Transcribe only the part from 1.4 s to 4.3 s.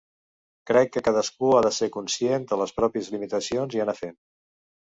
ha de ser conscient de les pròpies limitacions i anar fent.